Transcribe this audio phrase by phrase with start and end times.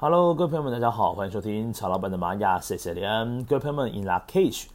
[0.00, 3.42] Hello，各位朋友们，大家好，欢迎收听曹老板的玛雅 C C M。
[3.42, 4.66] 各位朋友们，In Lak'ech，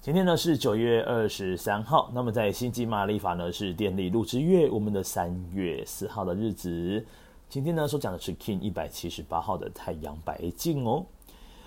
[0.00, 7.06] 今天呢是九月二十三号，那么在星际玛历法呢是电力鹿之月，我们的三月四号的日子。
[7.48, 11.06] 今天呢所讲的是 King 一百七十八号的太阳白镜哦。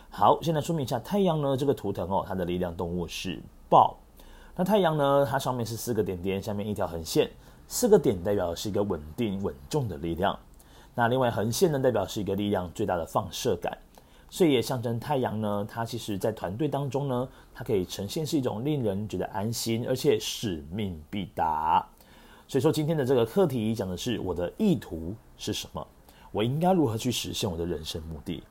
[0.10, 3.40] 好，现在说明一下太阳呢这个图腾哦，它的力量动物是
[3.70, 3.96] 豹。
[4.54, 7.32] 那太阳呢，它上面是四个点点，下面一条横线，
[7.70, 10.38] 四个点代表的是一个稳定稳重的力量。
[11.00, 13.78] 那另外横线呢，代表是一个力量最大的放射感，
[14.32, 21.88] 所以也象征太阳呢，它其实在团队当中呢，它可以呈现是一种令人觉得安心，而且使命必达。
[22.48, 25.88] 所以说今天的这个课题讲的是我的意图是什么，
[26.32, 28.42] 我应该如何去实现我的人生目的？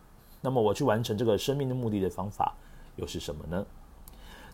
[0.41, 2.55] 那么我去完成这个生命的目的的方法
[2.95, 3.67] 又是什么呢？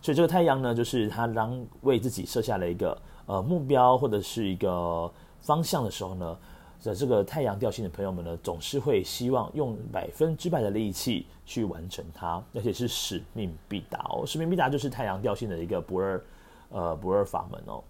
[0.01, 6.35] 所以这个太阳呢，就是它当为自己设下了一个呃目标或者是一个方向的时候呢。
[6.83, 14.25] 的这个太阳调性的朋友们呢，总是会希望用百分之百的力气去完成它，而且是使命必达哦。
[14.27, 16.21] 使命必达就是太阳调性的一个不二
[16.69, 17.81] 呃不二法门哦。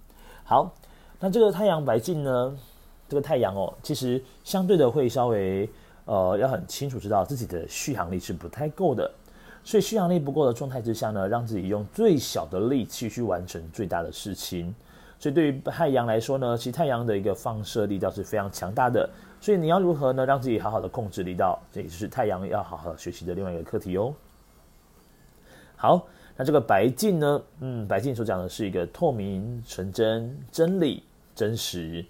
[0.44, 0.72] 好，
[1.20, 2.56] 那这个太阳白镜呢，
[3.10, 5.68] 这个太阳哦，其实相对的会稍微
[6.06, 9.12] 呃要很清楚知道自己的续航力是不太够的，
[9.64, 14.76] 所以续航力不够的状态之下呢，让自己用最小的力气去完成最大的事情。
[15.24, 19.10] 所以对于太阳来说呢，其实太阳的一个放射力道是非常强大的。
[19.40, 24.14] 所以你要如何呢，让自己好好的控制力道，这也是太阳要好好学习的另外一个课题哦。
[25.78, 31.02] 好，那这个白镜呢，嗯，白镜所讲的是一个透明、纯真、真理、
[31.34, 32.06] 真实，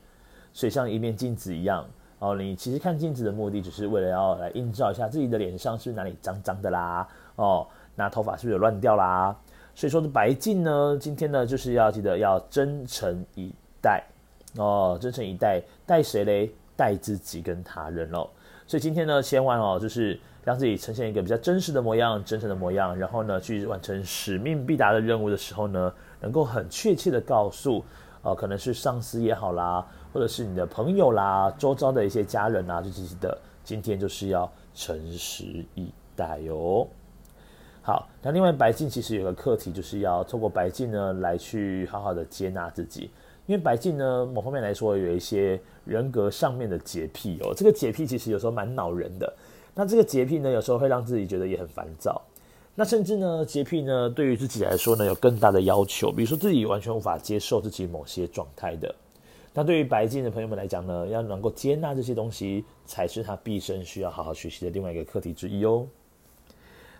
[0.52, 1.86] 所以像一面镜子一样
[2.17, 2.36] 哦。
[2.36, 9.36] 你其实看镜子的目的，只是为了要来映照一下自己的脸上是不是哪里脏脏的啦，哦，那头发是不是有乱掉啦？
[9.75, 14.03] 所以说的白镜呢，今天呢就是要记得要真诚以待
[14.57, 16.52] 哦，真诚以待，待谁嘞？
[16.75, 18.27] 待自己跟他人哦。
[18.65, 27.83] 所以今天呢，千万哦，就是让自己呈现一个比较真实的模样，真诚的模样，然后呢，去完成使命必达的任务的时候呢，能够很确切的告诉，
[28.23, 36.87] 呃，可能是上司也好啦，或者是你的朋友啦，周遭的一些家人啊，就记得今天就是要诚实以待哟。
[37.86, 43.11] 好，那另外白镜其实有个课题，就是要透过白镜呢来去好好的接纳自己，
[43.45, 49.33] 因为白镜呢某方面来说有一些人格上面的洁癖哦，这个洁癖其实有时候蛮恼人的。
[49.76, 52.22] 那这个洁癖呢有时候会让自己觉得也很烦躁，
[52.73, 58.95] 那甚至呢洁癖呢对于自己来说呢有更大的要求，比如说自己完全无法接受自己某些状态的。
[59.54, 65.86] 那对于白镜的朋友们来讲呢，要能够接纳这些东西，才是他毕生需要好好学习的另外一个课题之一哦。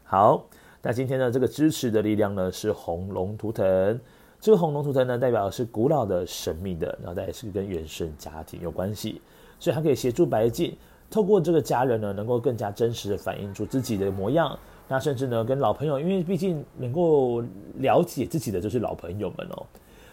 [0.04, 0.44] 好。
[0.86, 3.98] 那今天呢，这个支持的力量呢是红龙图腾。
[4.42, 9.22] 这个红龙图腾呢，代表是古老的、神秘的，然后再是跟原生家庭有关系，
[9.62, 10.76] 所以它可以协助白镜
[11.10, 14.60] 透过这个家人呢，能够更加真实的反映出自己的模样。
[14.90, 17.42] 那甚至呢，跟老朋友，因为毕竟能够
[17.76, 19.66] 了解自己的就是老朋友们哦。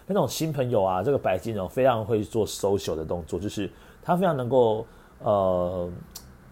[0.07, 3.69] 那种新朋友啊，这个白镜哦，非常会做 social 的动作，就是
[4.01, 4.85] 他非常能够
[5.19, 5.91] 呃，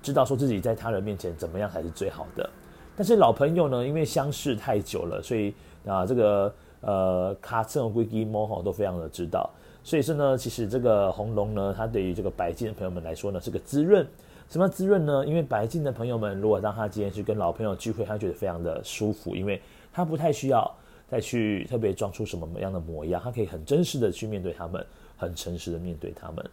[0.02, 2.50] 知道说自己在他人面前怎么样才是最好的。
[2.99, 5.53] 但是老朋友呢，因为相识太久了，所以
[5.85, 9.49] 啊，这个呃卡森和龟基摩哈都非常的知道。
[9.85, 14.05] 所以说呢，其实这个红龙呢，它对于这个白金的朋友们来说呢，是个滋润。
[14.49, 15.25] 什么滋润呢？
[15.25, 19.61] 因为白金的朋友们，如果当他今天去跟老朋友聚会，他觉得非常的舒服，因为
[19.93, 20.69] 他不太需要
[21.07, 24.85] 再去特别装出什么样的模样，他可以很真实的去面对他们，
[25.16, 26.45] 很诚实的面对他们。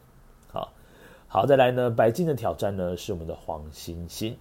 [0.52, 0.72] 好，
[1.26, 4.36] 好，再来呢，白金的挑战呢，是我们的黄星星。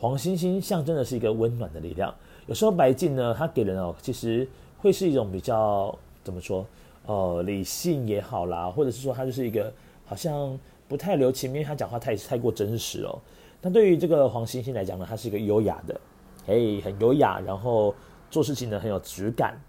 [0.00, 2.14] 黄星星象征的是一个温暖的力量。
[2.46, 4.48] 有时候白镜呢，它给人哦，其实
[4.78, 6.64] 会是一种比较怎么说，
[7.04, 9.72] 呃，理性也好啦，或者是说它就是一个
[10.06, 13.18] 好像不太留情面，因为他讲话太太过真实哦。
[13.60, 16.00] 那对于这个黄星星来讲呢，它是一个优雅的，
[16.46, 17.92] 诶，很优雅，然后
[18.30, 19.60] 做事情呢很有质感。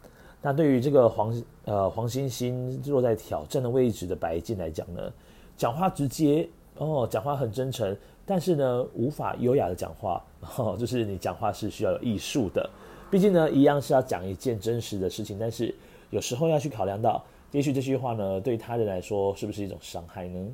[0.41, 5.11] 那对于这个黄呃黄星星落在挑战的位置的白镜来讲呢，
[5.57, 6.47] 讲话直接
[6.78, 7.97] 哦，讲话很真诚。
[8.29, 10.23] 但是呢，无法优雅的讲话，
[10.58, 12.70] 哦，就是你讲话是需要有艺术的。
[13.09, 15.73] 毕竟呢，一样是要讲一件真实的事情，但是
[16.11, 20.47] 有时候要去考量到，也许这句话呢，对他人来说是不是一种伤害呢？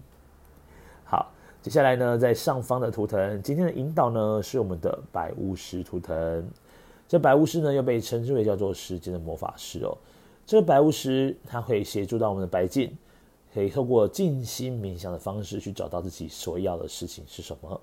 [1.04, 1.30] 好，
[1.62, 6.48] 接下来呢，在上方的图腾，今天的引导呢，是我们的白巫师图腾。
[7.10, 9.98] 这白巫师呢，又被称之为叫做时间的魔法师哦。
[10.46, 12.96] 这个白巫师，他会协助到我们的白镜。
[13.56, 17.82] 可以透过静心冥想的方式去找到自己所要的事情是什么。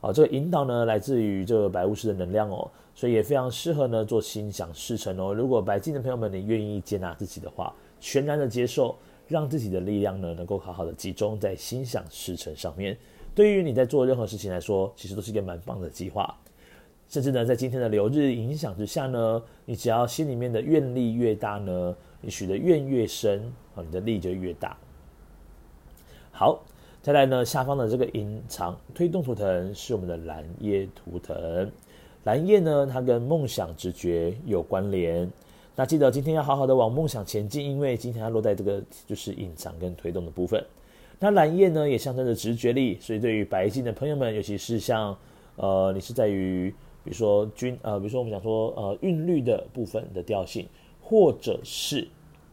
[0.00, 5.32] 啊，这个引导呢，来自于这个白巫师的能量哦，所以也非常适合呢做心想事成哦。
[5.32, 8.96] 如果白镜的朋友们，你愿意接纳自己的话，全然的接受，
[9.28, 12.98] 让自己的力量呢能够好好的集中在心想事成上面，
[13.32, 16.36] 对于你在做任何事情来说，其实都是一个蛮棒的计划。
[17.10, 24.76] 甚至呢，在今天的流日影响之下呢，你只要心里面的愿力越大呢，你许的愿越深，啊，你的力就越大。
[26.30, 26.62] 好，
[27.02, 31.68] 再来呢，下方的这个隐藏推动图腾是我们的蓝叶图腾。
[32.22, 35.28] 蓝夜呢，它跟梦想直觉有关联。
[35.74, 40.64] 那记得今天要好好的往梦想前进，因为今天要落在这个就是隐藏跟推动的部分。
[41.18, 45.16] 那蓝夜呢，也象征着直觉力，所以对于白金的朋友们，尤其是像
[45.56, 46.72] 呃，你是在于
[47.04, 50.66] 比如说均呃，比如说我们讲说呃韵律的部分的调性，
[51.00, 52.06] 或者是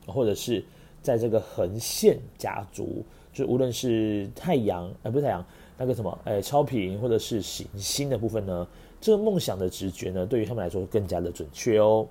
[0.05, 0.63] 或者是
[1.01, 3.03] 在这个横线家族。
[3.33, 5.45] 就无论是太阳，呃，不是太阳，
[5.77, 8.67] 那个什么，哎，超频或者是行星的部分呢，
[8.99, 12.07] 这个梦想的直觉呢，对于他们来说更加的准确哦。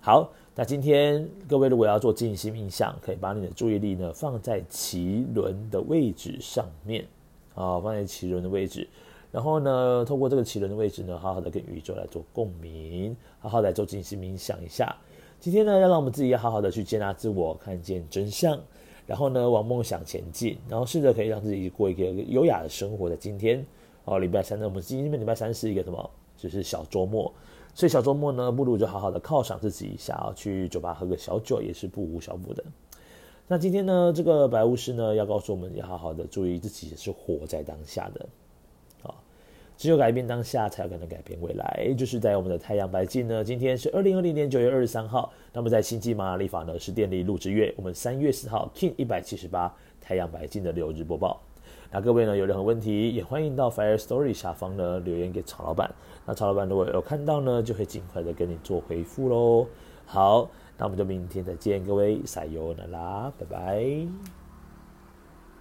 [0.00, 7.06] 好，那今天各位如果要做静心冥想，可以把你的注意力呢放在脐轮的位置上面，
[7.54, 8.88] 啊，放在脐轮的位置，
[9.32, 14.94] 然后呢，透过这个奇轮的位置呢，好好的跟宇宙来做共鸣，好好来做静心冥想一下。
[15.40, 18.60] 今天呢，要让我们自己要好好的去接纳自我，看见真相。
[19.04, 23.10] 然后呢，往梦想前进，然后试着可以让自己过一个优雅的生活。
[23.10, 23.66] 在今天
[24.04, 26.10] 哦，礼拜三呢，我们今天礼拜三是一个什么？
[26.36, 27.32] 就是小周末，
[27.74, 32.62] 所以小周末呢，不如就好好的犒赏自己一下啊，去酒吧喝个小酒也是不无小补的。
[33.48, 38.26] 那今天呢，这个白巫师呢，要告诉我们要好好的注意自己是活在当下的。
[39.82, 41.92] 只有改变当下，才有可能改变未来。
[41.98, 45.32] 就是在我们的太阳白镜呢，今天是二零二零年九月二十三号。
[45.52, 47.74] 那么在星际玛雅历法呢，是电力鹿之月。
[47.76, 51.42] 我们三月四号，King 一百七十八太阳白镜的流日播报。
[51.90, 55.92] 那各位呢，有任何问题，也欢迎到 Fire Story 下方呢留言给曹老板。
[56.24, 59.66] 那曹老板如果有看到呢，就会尽快的跟你做回复喽。
[60.06, 60.48] 好，
[60.78, 64.41] 那我们就明天再见，各位撒油那拉，拜拜。